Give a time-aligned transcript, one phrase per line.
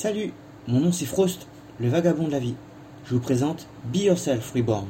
[0.00, 0.32] Salut,
[0.68, 1.48] mon nom c'est Frost,
[1.80, 2.54] le vagabond de la vie.
[3.04, 4.86] Je vous présente Be Yourself Reborn,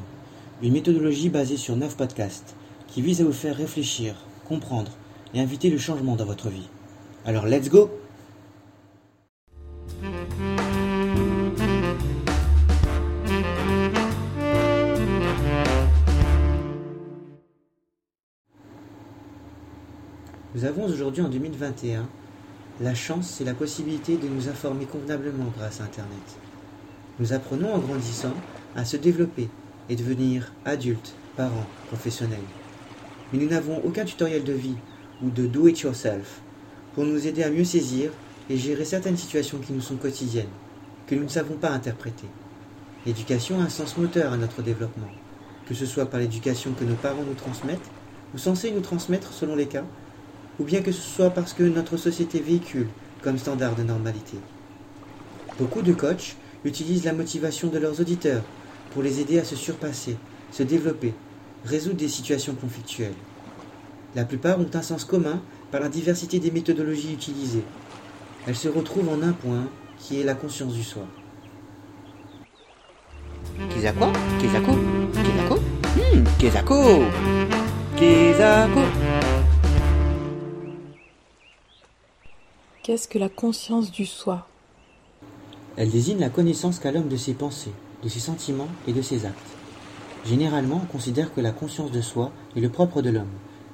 [0.61, 2.55] une méthodologie basée sur 9 podcasts
[2.89, 4.17] qui vise à vous faire réfléchir,
[4.47, 4.93] comprendre
[5.33, 6.69] et inviter le changement dans votre vie.
[7.25, 7.91] Alors let's go
[20.55, 22.07] Nous avons aujourd'hui en 2021
[22.81, 26.39] la chance et la possibilité de nous informer convenablement grâce à Internet.
[27.19, 28.35] Nous apprenons en grandissant
[28.77, 29.49] à se développer
[29.89, 32.39] et devenir adultes, parents, professionnels.
[33.33, 34.77] Mais nous n'avons aucun tutoriel de vie
[35.23, 36.41] ou de do-it-yourself
[36.95, 38.13] pour nous aider à mieux saisir
[38.49, 40.47] et gérer certaines situations qui nous sont quotidiennes,
[41.09, 42.29] que nous ne savons pas interpréter.
[43.07, 45.11] L'éducation a un sens moteur à notre développement,
[45.67, 47.91] que ce soit par l'éducation que nos parents nous transmettent
[48.35, 49.85] ou censés nous transmettre selon les cas,
[50.59, 52.89] ou bien que ce soit parce que notre société véhicule
[53.23, 54.37] comme standard de normalité.
[55.59, 58.43] Beaucoup de coachs utilisent la motivation de leurs auditeurs
[58.93, 60.17] pour les aider à se surpasser,
[60.51, 61.15] se développer,
[61.65, 63.15] résoudre des situations conflictuelles.
[64.15, 67.65] La plupart ont un sens commun par la diversité des méthodologies utilisées.
[68.47, 69.69] Elles se retrouvent en un point
[69.99, 71.07] qui est la conscience du soi.
[73.75, 74.73] Kezako Kezako
[75.13, 75.59] Kezako
[75.99, 77.09] Hmm, Kezako
[82.89, 84.49] Qu'est-ce que la conscience du soi?
[85.77, 89.27] Elle désigne la connaissance qu'a l'homme de ses pensées, de ses sentiments et de ses
[89.27, 89.37] actes.
[90.25, 93.29] Généralement, on considère que la conscience de soi est le propre de l'homme,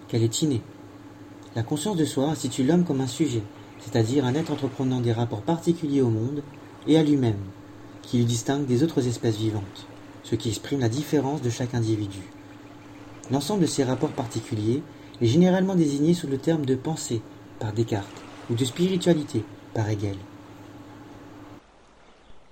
[0.08, 0.62] qu'elle est innée.
[1.54, 3.44] La conscience de soi institue l'homme comme un sujet,
[3.78, 6.42] c'est-à-dire un être entreprenant des rapports particuliers au monde
[6.88, 7.38] et à lui-même,
[8.02, 9.86] qui le distingue des autres espèces vivantes,
[10.24, 12.18] ce qui exprime la différence de chaque individu.
[13.30, 14.82] L'ensemble de ces rapports particuliers
[15.22, 17.22] est généralement désigné sous le terme de pensée
[17.60, 20.16] par Descartes ou de spiritualité par Hegel.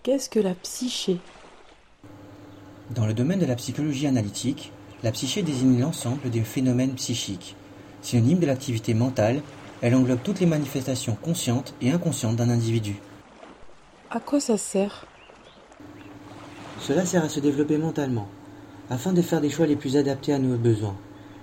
[0.02, 1.18] Qu'est-ce que la psyché?
[2.90, 7.56] Dans le domaine de la psychologie analytique, la psyché désigne l'ensemble des phénomènes psychiques.
[8.02, 9.42] Synonyme de l'activité mentale,
[9.80, 12.96] elle englobe toutes les manifestations conscientes et inconscientes d'un individu.
[14.10, 15.06] À quoi ça sert?
[16.80, 18.28] Cela sert à se développer mentalement,
[18.90, 20.96] afin de faire des choix les plus adaptés à nos besoins,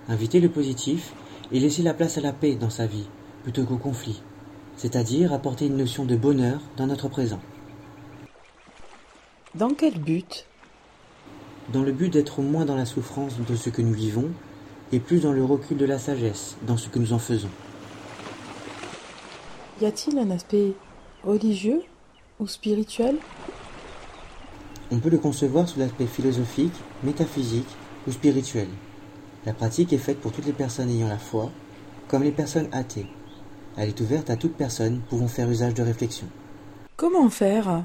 [0.10, 1.14] inviter le positif
[1.52, 3.08] et laisser la place à la paix dans sa vie,
[3.44, 4.22] plutôt qu'au conflit,
[4.80, 7.42] c'est-à-dire apporter une notion de bonheur dans notre présent.
[9.54, 10.46] Dans quel but?
[11.74, 14.30] Dans le but d'être moins dans la souffrance de ce que nous vivons
[14.94, 17.50] et plus dans le recul de la sagesse dans ce que nous en faisons.
[19.82, 20.72] Y a-t-il un aspect
[21.26, 21.82] religieux
[22.40, 23.18] ou spirituel?
[24.92, 26.74] On peut le concevoir sous l'aspect philosophique,
[27.04, 27.68] métaphysique
[28.08, 28.70] ou spirituel.
[29.46, 31.52] La pratique est faite pour toutes les personnes ayant la foi,
[32.08, 33.08] comme les personnes athées.
[33.78, 36.28] Elle est ouverte à toute personne pouvant faire usage de réflexion.
[36.98, 37.84] Comment faire?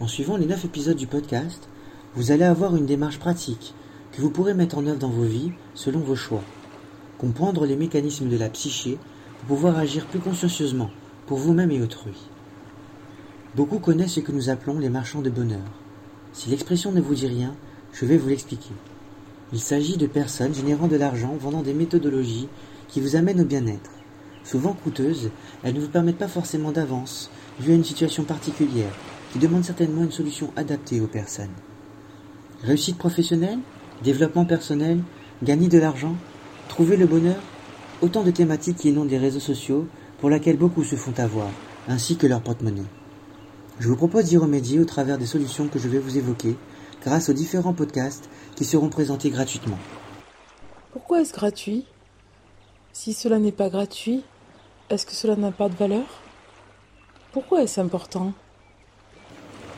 [0.00, 1.68] En suivant les 9 épisodes du podcast,
[2.14, 3.74] vous allez avoir une démarche pratique
[4.12, 6.42] que vous pourrez mettre en œuvre dans vos vies selon vos choix.
[7.18, 8.98] Comprendre les mécanismes de la psyché
[9.38, 10.90] pour pouvoir agir plus consciencieusement
[11.26, 12.16] pour vous-même et autrui.
[13.56, 15.60] Beaucoup connaissent ce que nous appelons les marchands de bonheur.
[16.32, 17.54] Si l'expression ne vous dit rien,
[17.92, 18.72] je vais vous l'expliquer.
[19.52, 22.48] Il s'agit de personnes générant de l'argent vendant des méthodologies
[22.88, 23.90] qui vous amènent au bien-être.
[24.44, 25.30] Souvent coûteuses,
[25.62, 27.30] elles ne vous permettent pas forcément d'avance,
[27.60, 28.92] vu à une situation particulière,
[29.32, 31.54] qui demande certainement une solution adaptée aux personnes.
[32.62, 33.58] Réussite professionnelle,
[34.02, 35.00] développement personnel,
[35.42, 36.16] gagner de l'argent,
[36.68, 37.40] trouver le bonheur,
[38.02, 39.86] autant de thématiques qui inondent les réseaux sociaux
[40.18, 41.48] pour lesquelles beaucoup se font avoir,
[41.88, 42.82] ainsi que leur porte-monnaie.
[43.78, 46.56] Je vous propose d'y remédier au travers des solutions que je vais vous évoquer
[47.02, 49.78] grâce aux différents podcasts qui seront présentés gratuitement.
[50.92, 51.86] Pourquoi est-ce gratuit?
[52.92, 54.24] Si cela n'est pas gratuit,
[54.90, 56.04] est-ce que cela n'a pas de valeur?
[57.32, 58.32] Pourquoi est-ce important?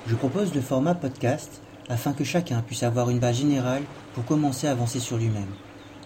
[0.06, 1.60] Je propose le format podcast
[1.90, 3.82] afin que chacun puisse avoir une base générale
[4.14, 5.52] pour commencer à avancer sur lui-même.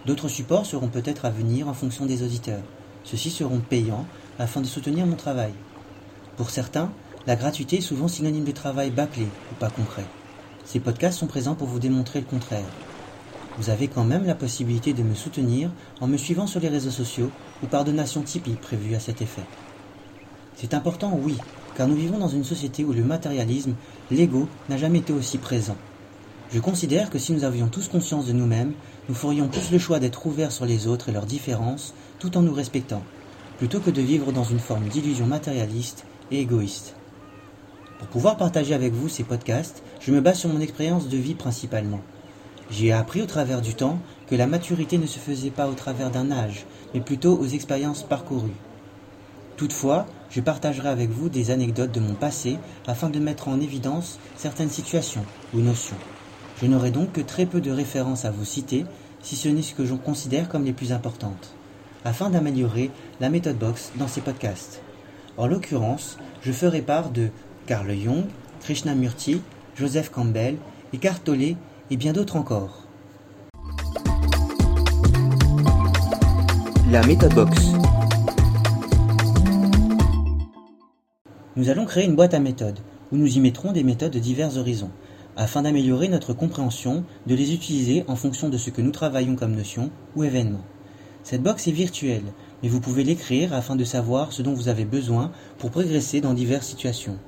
[0.05, 2.63] D'autres supports seront peut-être à venir en fonction des auditeurs.
[3.05, 4.07] Ceux-ci seront payants
[4.41, 5.53] afin de soutenir mon travail.
[6.37, 6.93] Pour certains,
[7.29, 10.07] la gratuité est souvent synonyme de travail bâclé ou pas concret.
[10.65, 12.67] Ces podcasts sont présents pour vous démontrer le contraire.
[13.59, 15.71] Vous avez quand même la possibilité de me soutenir
[16.01, 17.31] en me suivant sur les réseaux sociaux
[17.63, 19.45] ou par donation Tipeee prévue à cet effet.
[20.57, 21.37] C'est important, oui,
[21.77, 23.75] car nous vivons dans une société où le matérialisme,
[24.11, 25.77] l'ego, n'a jamais été aussi présent.
[26.53, 28.75] Je considère que si nous avions tous conscience de nous-mêmes,
[29.09, 32.43] nous ferions tous le choix d'être ouverts sur les autres et leurs différences, tout en
[32.43, 33.03] nous respectant,
[33.59, 36.95] plutôt que de vivre dans une forme d'illusion matérialiste et égoïste.
[37.99, 41.35] Pour pouvoir partager avec vous ces podcasts, je me base sur mon expérience de vie
[41.35, 42.01] principalement.
[42.71, 46.11] J'ai appris au travers du temps que la maturité ne se faisait pas au travers
[46.11, 48.51] d'un âge, mais plutôt aux expériences parcourues.
[49.57, 54.19] Toutefois, je partagerai avec vous des anecdotes de mon passé afin de mettre en évidence
[54.37, 55.25] certaines situations
[55.55, 55.97] ou notions.
[56.61, 58.85] Je n'aurai donc que très peu de références à vous citer,
[59.23, 61.55] si ce n'est ce que je considère comme les plus importantes,
[62.05, 62.91] afin d'améliorer
[63.21, 64.83] la méthode box dans ces podcasts.
[65.37, 67.29] En l'occurrence, je ferai part de
[67.67, 68.25] Carl Jung,
[68.61, 69.41] Krishnamurti,
[69.77, 70.57] Joseph Campbell,
[70.93, 71.57] Eckhart Tolle
[71.91, 72.83] et bien d'autres encore.
[76.91, 77.73] La méthode box.
[81.57, 82.81] Nous allons créer une boîte à méthodes,
[83.13, 84.91] où nous y mettrons des méthodes de divers horizons,
[85.37, 89.55] afin d'améliorer notre compréhension, de les utiliser en fonction de ce que nous travaillons comme
[89.55, 90.65] notion ou événement.
[91.23, 94.85] Cette box est virtuelle, mais vous pouvez l'écrire afin de savoir ce dont vous avez
[94.85, 97.19] besoin pour progresser dans diverses situations.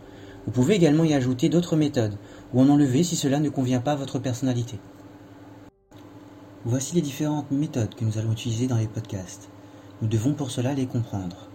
[0.46, 2.16] Vous pouvez également y ajouter d'autres méthodes,
[2.52, 4.78] ou en enlever si cela ne convient pas à votre personnalité.
[6.64, 9.48] Voici les différentes méthodes que nous allons utiliser dans les podcasts.
[10.02, 11.48] Nous devons pour cela les comprendre.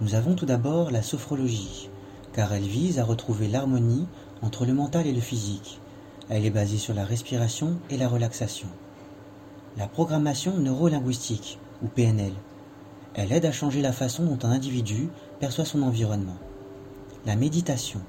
[0.00, 1.88] Nous avons tout d'abord la sophrologie,
[2.32, 4.06] car elle vise à retrouver l'harmonie
[4.42, 5.80] entre le mental et le physique.
[6.28, 8.68] Elle est basée sur la respiration et la relaxation.
[9.76, 12.32] La programmation neurolinguistique, ou PNL.
[13.14, 15.08] Elle aide à changer la façon dont un individu
[15.38, 16.36] perçoit son environnement.
[17.26, 18.00] La méditation.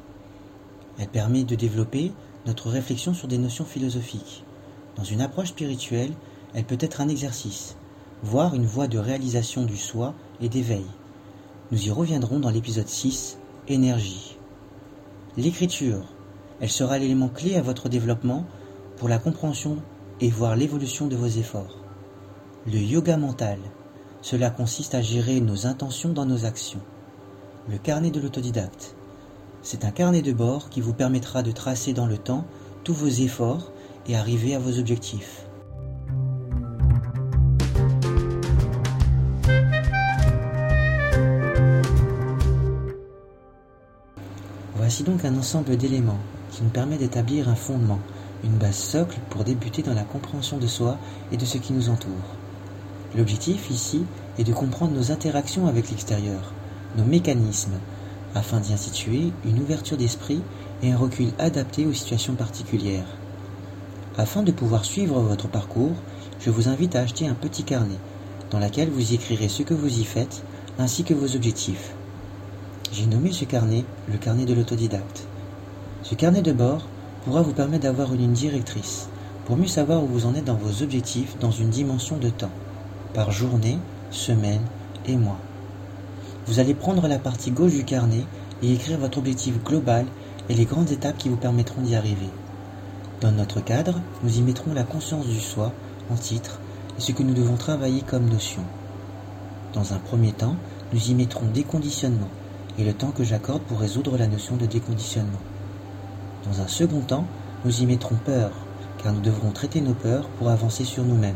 [0.99, 2.11] Elle permet de développer
[2.45, 4.43] notre réflexion sur des notions philosophiques.
[4.95, 6.13] Dans une approche spirituelle,
[6.53, 7.75] elle peut être un exercice,
[8.23, 10.85] voire une voie de réalisation du soi et d'éveil.
[11.71, 13.37] Nous y reviendrons dans l'épisode 6,
[13.67, 14.37] Énergie.
[15.37, 16.05] L'écriture,
[16.61, 18.45] elle sera l'élément clé à votre développement
[18.97, 19.77] pour la compréhension
[20.21, 21.77] et voir l'évolution de vos efforts.
[22.65, 23.59] Le yoga mental,
[24.21, 26.81] cela consiste à gérer nos intentions dans nos actions.
[27.69, 28.95] Le carnet de l'autodidacte,
[29.65, 32.45] c'est un carnet de bord qui vous permettra de tracer dans le temps
[32.83, 33.71] tous vos efforts
[34.07, 35.47] et arriver à vos objectifs.
[44.75, 46.19] Voici donc un ensemble d'éléments
[46.51, 47.99] qui nous permet d'établir un fondement,
[48.43, 50.99] une base socle pour débuter dans la compréhension de soi
[51.31, 52.35] et de ce qui nous entoure.
[53.17, 54.05] L'objectif ici
[54.37, 56.53] est de comprendre nos interactions avec l'extérieur,
[56.97, 57.79] nos mécanismes,
[58.35, 60.41] afin d'y instituer une ouverture d'esprit
[60.83, 63.07] et un recul adapté aux situations particulières.
[64.17, 65.95] Afin de pouvoir suivre votre parcours,
[66.39, 67.97] je vous invite à acheter un petit carnet
[68.51, 70.43] dans lequel vous écrirez ce que vous y faites
[70.77, 71.93] ainsi que vos objectifs.
[72.91, 75.25] J'ai nommé ce carnet le carnet de l'autodidacte.
[76.03, 76.85] Ce carnet de bord
[77.23, 79.07] pourra vous permettre d'avoir une ligne directrice
[79.45, 82.51] pour mieux savoir où vous en êtes dans vos objectifs dans une dimension de temps,
[83.13, 83.77] par journée,
[84.11, 84.61] semaine
[85.05, 85.39] et mois.
[86.47, 88.23] Vous allez prendre la partie gauche du carnet
[88.61, 90.05] et écrire votre objectif global
[90.47, 92.29] et les grandes étapes qui vous permettront d'y arriver.
[93.21, 95.71] Dans notre cadre, nous y mettrons la conscience du soi
[96.11, 96.59] en titre
[96.97, 98.61] et ce que nous devons travailler comme notion.
[99.73, 100.55] Dans un premier temps,
[100.93, 102.29] nous y mettrons déconditionnement
[102.77, 105.41] et le temps que j'accorde pour résoudre la notion de déconditionnement.
[106.45, 107.25] Dans un second temps,
[107.63, 108.51] nous y mettrons peur,
[109.01, 111.33] car nous devrons traiter nos peurs pour avancer sur nous-mêmes.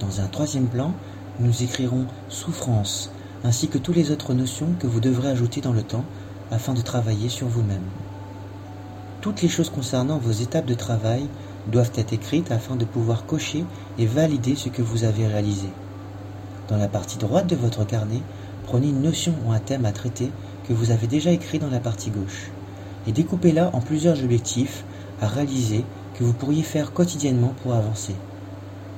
[0.00, 0.92] Dans un troisième plan,
[1.38, 3.12] nous écrirons souffrance,
[3.44, 6.04] ainsi que toutes les autres notions que vous devrez ajouter dans le temps
[6.50, 7.84] afin de travailler sur vous-même.
[9.20, 11.28] Toutes les choses concernant vos étapes de travail
[11.70, 13.64] doivent être écrites afin de pouvoir cocher
[13.98, 15.68] et valider ce que vous avez réalisé.
[16.68, 18.22] Dans la partie droite de votre carnet,
[18.64, 20.30] prenez une notion ou un thème à traiter
[20.68, 22.50] que vous avez déjà écrit dans la partie gauche
[23.06, 24.84] et découpez-la en plusieurs objectifs
[25.20, 28.14] à réaliser que vous pourriez faire quotidiennement pour avancer.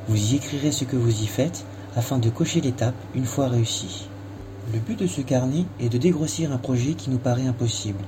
[0.08, 4.08] Vous y écrirez ce que vous y faites afin de cocher l'étape une fois réussie.
[4.72, 8.04] Le but de ce carnet est de dégrossir un projet qui nous paraît impossible,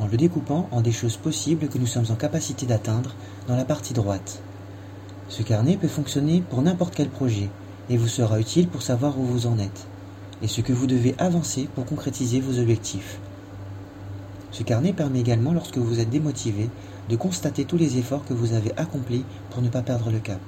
[0.00, 3.14] en le découpant en des choses possibles que nous sommes en capacité d'atteindre
[3.48, 4.40] dans la partie droite.
[5.28, 7.50] Ce carnet peut fonctionner pour n'importe quel projet
[7.90, 9.86] et vous sera utile pour savoir où vous en êtes
[10.42, 13.18] et ce que vous devez avancer pour concrétiser vos objectifs.
[14.52, 16.70] Ce carnet permet également, lorsque vous êtes démotivé,
[17.08, 20.40] de constater tous les efforts que vous avez accomplis pour ne pas perdre le cap.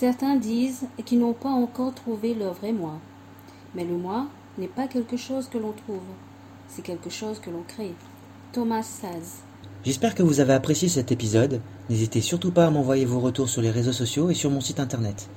[0.00, 2.94] Certains disent qu'ils n'ont pas encore trouvé leur vrai moi.
[3.74, 6.00] Mais le moi n'est pas quelque chose que l'on trouve,
[6.68, 7.92] c'est quelque chose que l'on crée.
[8.54, 9.42] Thomas Saz.
[9.84, 11.60] J'espère que vous avez apprécié cet épisode.
[11.90, 14.80] N'hésitez surtout pas à m'envoyer vos retours sur les réseaux sociaux et sur mon site
[14.80, 15.28] internet.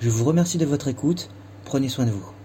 [0.00, 1.30] Je vous remercie de votre écoute.
[1.64, 2.39] Prenez soin de vous.